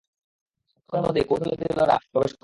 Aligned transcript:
কিছুক্ষণের 0.59 1.03
মধ্যেই 1.05 1.27
কৌশলীদলেরা 1.29 1.95
প্রবেশ 2.11 2.31
করবে। 2.31 2.39